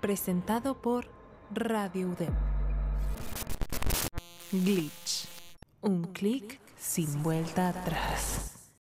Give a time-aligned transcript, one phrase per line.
[0.00, 1.08] presentado por
[1.52, 2.34] Radio UDEM.
[4.50, 5.28] Glitch.
[5.82, 8.72] Un clic sin vuelta atrás.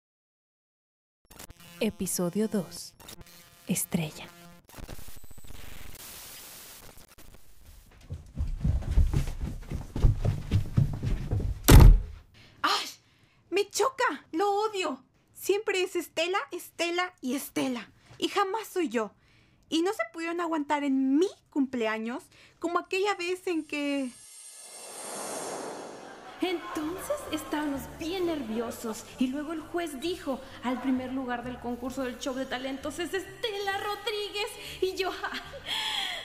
[1.81, 2.95] Episodio 2.
[3.67, 4.29] Estrella.
[12.63, 12.87] ¡Ay!
[13.51, 14.25] ¡Me choca!
[14.33, 15.05] ¡Lo odio!
[15.35, 17.91] Siempre es Estela, Estela y Estela.
[18.19, 19.13] Y jamás soy yo.
[19.69, 22.25] Y no se pudieron aguantar en mi cumpleaños
[22.59, 24.11] como aquella vez en que...
[26.41, 32.21] Entonces estábamos bien nerviosos y luego el juez dijo, al primer lugar del concurso del
[32.21, 34.49] show de talentos es Estela Rodríguez
[34.81, 35.41] y yo ¡ay!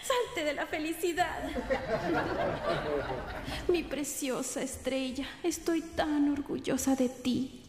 [0.04, 1.50] salté de la felicidad.
[3.68, 7.64] Mi preciosa estrella, estoy tan orgullosa de ti.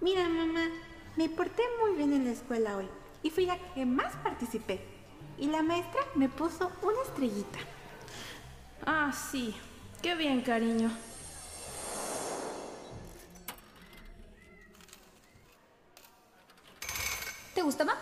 [0.00, 0.68] Mira, mamá,
[1.16, 2.88] me porté muy bien en la escuela hoy
[3.22, 4.80] y fui la que más participé.
[5.38, 7.58] Y la maestra me puso una estrellita.
[8.84, 9.54] Ah, sí,
[10.02, 10.90] qué bien, cariño.
[17.54, 17.96] ¿Te gusta, ma?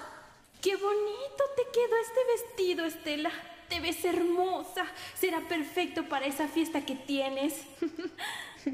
[0.63, 3.31] Qué bonito te quedó este vestido, Estela.
[3.69, 4.85] Te ves hermosa.
[5.19, 7.55] Será perfecto para esa fiesta que tienes.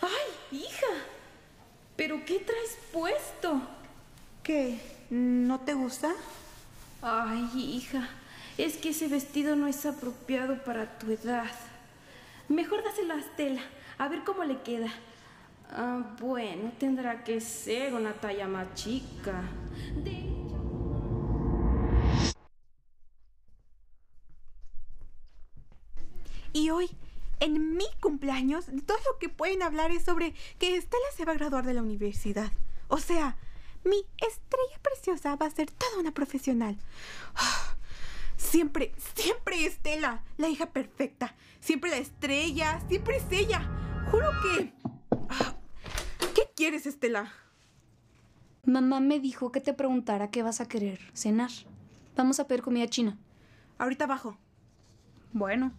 [0.00, 0.86] Ay, hija.
[1.96, 3.60] ¿Pero qué traes puesto?
[4.42, 4.97] ¿Qué?
[5.10, 6.12] ¿No te gusta?
[7.00, 8.08] Ay, hija.
[8.58, 11.50] Es que ese vestido no es apropiado para tu edad.
[12.48, 13.62] Mejor dáselo a Estela.
[13.98, 14.92] A ver cómo le queda.
[15.70, 19.42] Ah, bueno, tendrá que ser una talla más chica.
[19.96, 20.28] De
[26.52, 26.90] Y hoy,
[27.40, 31.36] en mi cumpleaños, todo lo que pueden hablar es sobre que Estela se va a
[31.36, 32.50] graduar de la universidad.
[32.88, 33.36] O sea,
[33.84, 36.76] mi estrella preciosa va a ser toda una profesional.
[37.34, 37.68] Ah,
[38.38, 41.34] Siempre, siempre Estela, la hija perfecta.
[41.60, 43.68] Siempre la estrella, siempre es ella.
[44.10, 44.72] Juro que...
[45.28, 45.56] Ah,
[46.34, 47.32] ¿Qué quieres, Estela?
[48.64, 51.50] Mamá me dijo que te preguntara qué vas a querer cenar.
[52.16, 53.18] Vamos a pedir comida china.
[53.76, 54.38] Ahorita abajo.
[55.32, 55.72] Bueno.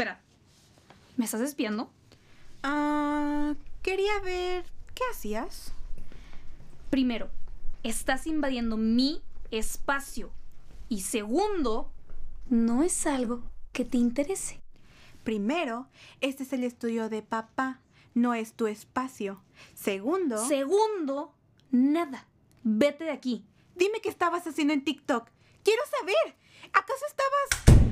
[0.00, 0.18] Espera.
[1.18, 1.90] ¿Me estás espiando?
[2.62, 3.52] Ah,
[3.82, 5.74] quería ver qué hacías.
[6.88, 7.28] Primero,
[7.82, 10.30] estás invadiendo mi espacio.
[10.88, 11.92] Y segundo,
[12.48, 14.62] no es algo que te interese.
[15.22, 15.86] Primero,
[16.22, 17.82] este es el estudio de papá,
[18.14, 19.42] no es tu espacio.
[19.74, 21.34] Segundo, Segundo,
[21.70, 22.26] nada.
[22.62, 23.44] Vete de aquí.
[23.74, 25.28] dime qué estabas haciendo en TikTok.
[25.62, 26.36] Quiero saber.
[26.72, 27.89] ¿Acaso estabas...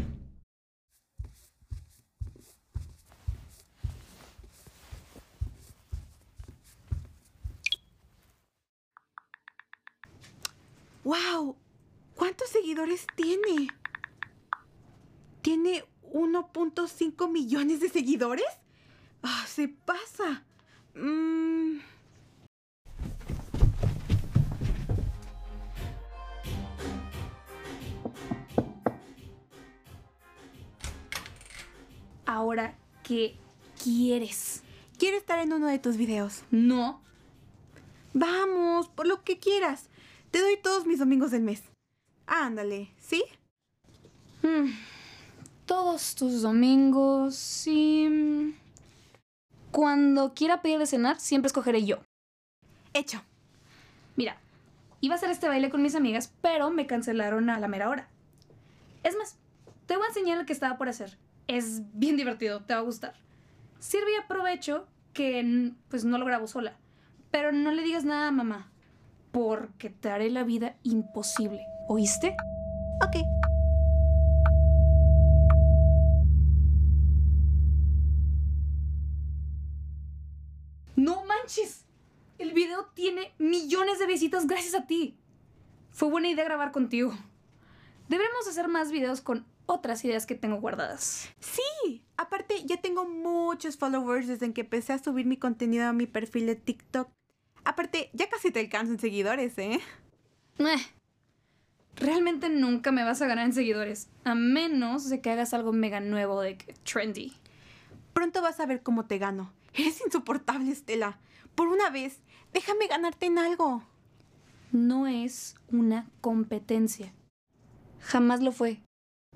[11.09, 11.57] ¡Wow!
[12.15, 13.69] ¿Cuántos seguidores tiene?
[15.41, 18.45] ¿Tiene 1.5 millones de seguidores?
[19.23, 20.45] ¡Ah, se pasa!
[20.95, 21.79] Mm,
[32.27, 33.35] Ahora, ¿qué
[33.83, 34.63] quieres?
[34.99, 36.43] quiero estar en uno de tus videos.
[36.51, 37.01] No.
[38.13, 39.89] Vamos, por lo que quieras.
[40.31, 41.63] Te doy todos mis domingos del mes.
[42.27, 43.25] Ándale, ¿sí?
[44.43, 44.71] Mm,
[45.67, 48.51] Todos tus domingos, mm,
[49.71, 51.99] Cuando quiera pedir de cenar, siempre escogeré yo.
[52.95, 53.23] Hecho.
[54.17, 54.39] Mira,
[55.01, 58.09] iba a hacer este baile con mis amigas, pero me cancelaron a la mera hora.
[59.05, 59.37] Es más,
[59.87, 61.19] te voy a enseñar el que estaba por hacer.
[61.47, 63.15] Es bien divertido, te va a gustar.
[63.79, 66.77] Sirve y aprovecho que pues no lo grabo sola.
[67.31, 68.71] Pero no le digas nada a mamá,
[69.39, 71.65] porque te haré la vida imposible.
[71.87, 72.37] ¿Oíste?
[73.07, 73.19] Ok.
[80.97, 81.85] ¡No manches!
[82.39, 85.17] El video tiene millones de visitas gracias a ti.
[85.93, 87.13] Fue buena idea grabar contigo.
[88.09, 91.29] Deberemos hacer más videos con otras ideas que tengo guardadas.
[91.39, 96.07] Sí, aparte ya tengo muchos followers desde que empecé a subir mi contenido a mi
[96.07, 97.09] perfil de TikTok.
[97.69, 99.79] Aparte, ya casi te alcanzan seguidores, ¿eh?
[100.59, 100.87] Eh,
[101.97, 106.01] Realmente nunca me vas a ganar en seguidores, a menos de que hagas algo mega
[106.01, 107.35] nuevo de que trendy.
[108.15, 109.53] Pronto vas a ver cómo te gano.
[109.75, 111.19] Eres insoportable, Estela.
[111.55, 112.21] Por una vez,
[112.55, 113.83] déjame ganarte en algo.
[114.73, 117.13] No es una competencia.
[118.01, 118.81] Jamás lo fue.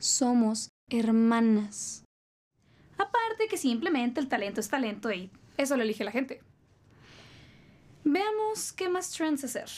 [0.00, 2.02] Somos hermanas.
[2.96, 6.40] Aparte que simplemente el talento es talento y eso lo elige la gente.
[8.04, 9.68] Veamos qué más trends hacer.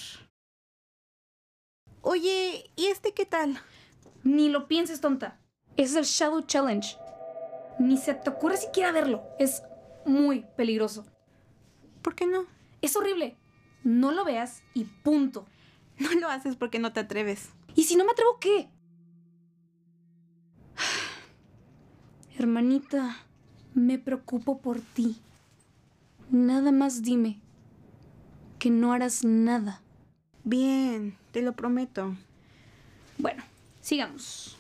[2.01, 3.59] Oye, ¿y este qué tal?
[4.23, 5.39] Ni lo pienses, tonta.
[5.77, 6.97] Es el Shadow Challenge.
[7.79, 9.23] Ni se te ocurre siquiera verlo.
[9.39, 9.63] Es
[10.07, 11.05] muy peligroso.
[12.03, 12.47] ¿Por qué no?
[12.81, 13.37] Es horrible.
[13.83, 15.47] No lo veas y punto.
[15.99, 17.51] No lo haces porque no te atreves.
[17.77, 18.69] ¿Y si no me atrevo qué?
[22.37, 23.17] Hermanita,
[23.75, 25.21] me preocupo por ti.
[26.31, 27.44] Nada más dime
[28.59, 29.81] que no harás nada.
[30.45, 32.17] Bien, te lo prometo.
[33.19, 33.43] Bueno,
[33.81, 34.57] sigamos.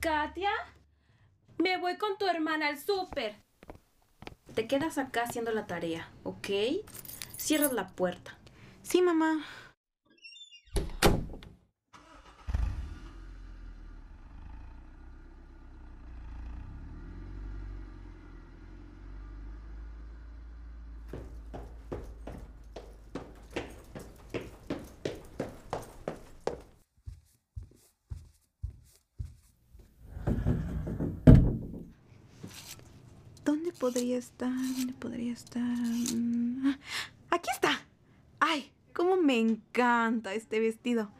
[0.00, 0.50] Katia,
[1.56, 3.36] me voy con tu hermana al súper.
[4.54, 6.48] Te quedas acá haciendo la tarea, ¿ok?
[7.36, 8.38] Cierras la puerta.
[8.82, 9.44] Sí, mamá.
[33.44, 34.50] ¿Dónde podría estar?
[34.50, 35.62] ¿Dónde podría estar?
[35.62, 36.78] Mm, ah,
[37.30, 37.80] ¡Aquí está!
[38.40, 38.70] ¡Ay!
[38.92, 41.10] ¡Cómo me encanta este vestido!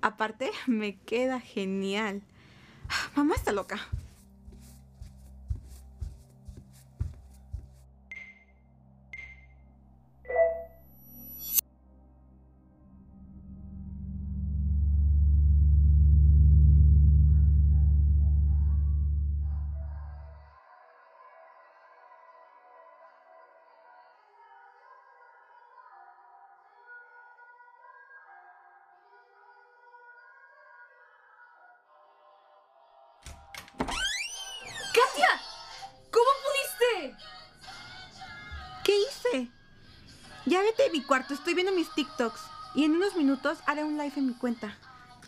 [0.00, 2.22] Aparte, me queda genial.
[2.88, 3.80] Ah, Mamá está loca.
[34.94, 35.42] ¡Katia!
[36.12, 37.16] ¿Cómo pudiste?
[38.84, 39.50] ¿Qué hice?
[40.46, 42.40] Ya vete de mi cuarto, estoy viendo mis TikToks.
[42.76, 44.78] Y en unos minutos haré un live en mi cuenta.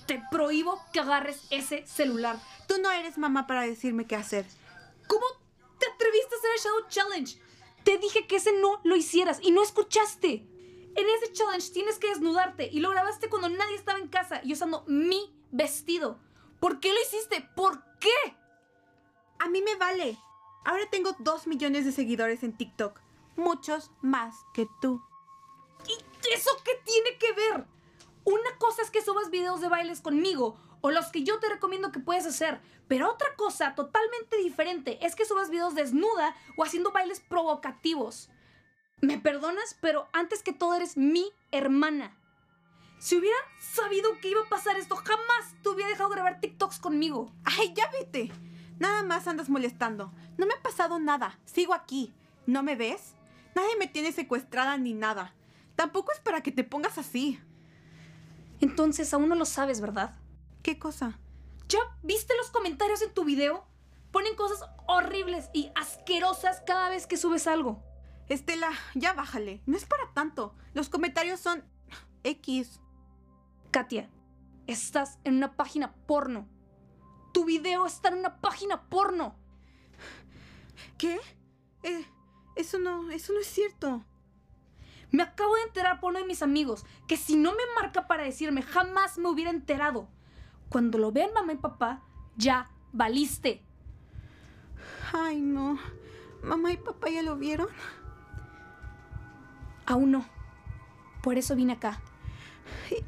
[0.06, 2.38] Te prohíbo que agarres ese celular.
[2.68, 4.46] Tú no eres mamá para decirme qué hacer.
[5.08, 5.26] ¿Cómo
[5.80, 7.42] te atreviste a hacer el Shadow Challenge?
[7.82, 10.46] Te dije que ese no lo hicieras y no escuchaste.
[10.94, 14.52] En ese challenge tienes que desnudarte y lo grabaste cuando nadie estaba en casa y
[14.52, 16.20] usando mi vestido.
[16.60, 17.48] ¿Por qué lo hiciste?
[17.56, 18.36] ¿Por qué?
[19.38, 20.18] A mí me vale.
[20.64, 23.00] Ahora tengo dos millones de seguidores en TikTok.
[23.36, 25.02] Muchos más que tú.
[25.86, 27.66] ¿Y eso qué tiene que ver?
[28.24, 31.92] Una cosa es que subas videos de bailes conmigo o los que yo te recomiendo
[31.92, 36.92] que puedes hacer, pero otra cosa totalmente diferente es que subas videos desnuda o haciendo
[36.92, 38.31] bailes provocativos.
[39.00, 39.76] ¿Me perdonas?
[39.81, 42.16] Pero antes que todo eres mi hermana.
[42.98, 47.31] Si hubiera sabido que iba a pasar esto, jamás te hubiera dejado grabar TikToks conmigo.
[47.44, 48.32] Ay, ya vete.
[48.78, 50.12] Nada más andas molestando.
[50.36, 51.38] No me ha pasado nada.
[51.44, 52.14] Sigo aquí.
[52.46, 53.14] ¿No me ves?
[53.54, 55.34] Nadie me tiene secuestrada ni nada.
[55.76, 57.40] Tampoco es para que te pongas así.
[58.60, 60.14] Entonces aún no lo sabes, ¿verdad?
[60.62, 61.18] ¿Qué cosa?
[61.68, 63.66] ¿Ya viste los comentarios en tu video?
[64.12, 67.82] Ponen cosas horribles y asquerosas cada vez que subes algo.
[68.28, 69.62] Estela, ya bájale.
[69.66, 70.54] No es para tanto.
[70.74, 71.64] Los comentarios son
[72.24, 72.80] X.
[73.70, 74.08] Katia,
[74.66, 76.48] estás en una página porno.
[77.36, 79.36] Tu video está en una página porno.
[80.96, 81.20] ¿Qué?
[81.82, 82.06] Eh,
[82.55, 84.02] eso no, eso no es cierto.
[85.10, 88.24] Me acabo de enterar por uno de mis amigos que si no me marca para
[88.24, 90.08] decirme, jamás me hubiera enterado.
[90.70, 92.02] Cuando lo vean mamá y papá,
[92.36, 93.62] ya valiste.
[95.12, 95.78] Ay, no.
[96.43, 97.69] Mamá y papá ya lo vieron.
[99.84, 100.24] Aún no.
[101.22, 102.00] Por eso vine acá.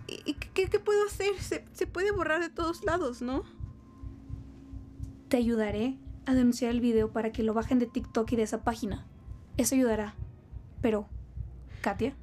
[0.06, 1.40] ¿Y, y qué, qué puedo hacer?
[1.40, 3.56] Se, se puede borrar de todos lados, ¿no?
[5.28, 8.62] Te ayudaré a denunciar el video para que lo bajen de TikTok y de esa
[8.64, 9.06] página.
[9.56, 10.14] Eso ayudará.
[10.80, 11.08] Pero,
[11.80, 12.14] Katia,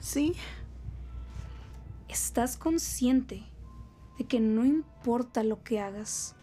[0.00, 0.34] Sí.
[2.08, 3.44] ¿estás consciente
[4.18, 6.34] de que no importa lo que hagas,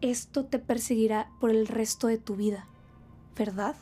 [0.00, 2.66] esto te perseguirá por el resto de tu vida?
[3.40, 3.74] ¿verdad?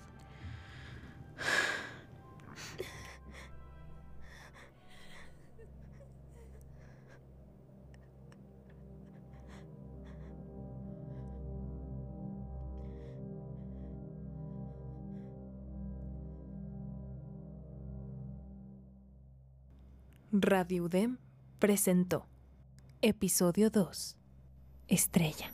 [20.43, 21.19] Radio UDEM
[21.59, 22.27] presentó
[23.03, 24.17] Episodio 2
[24.87, 25.53] Estrella.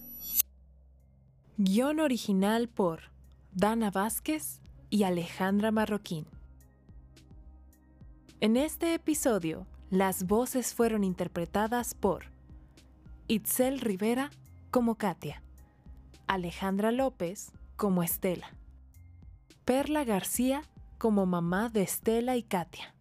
[1.57, 3.11] Guión original por
[3.53, 4.61] Dana Vázquez
[4.91, 6.26] y Alejandra Marroquín.
[8.41, 12.26] En este episodio, las voces fueron interpretadas por
[13.29, 14.31] Itzel Rivera
[14.71, 15.43] como Katia,
[16.26, 18.55] Alejandra López como Estela,
[19.64, 20.62] Perla García
[20.99, 22.94] como mamá de Estela y Katia.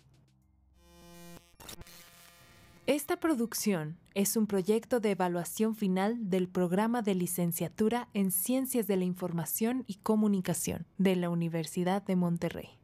[2.86, 8.98] Esta producción es un proyecto de evaluación final del programa de licenciatura en Ciencias de
[8.98, 12.83] la Información y Comunicación de la Universidad de Monterrey.